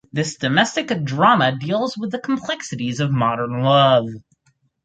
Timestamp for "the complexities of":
2.09-3.11